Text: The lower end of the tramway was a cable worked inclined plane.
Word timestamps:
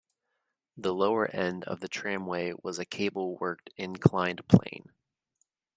The 0.77 0.95
lower 0.95 1.27
end 1.29 1.63
of 1.65 1.79
the 1.79 1.87
tramway 1.87 2.53
was 2.63 2.79
a 2.79 2.85
cable 2.85 3.37
worked 3.37 3.69
inclined 3.77 4.47
plane. 4.47 4.87